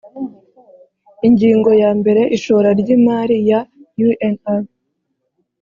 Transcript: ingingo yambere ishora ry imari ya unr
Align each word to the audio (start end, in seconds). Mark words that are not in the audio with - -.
ingingo 1.27 1.69
yambere 1.81 2.21
ishora 2.37 2.69
ry 2.79 2.89
imari 2.95 3.35
ya 3.49 3.59
unr 4.07 4.63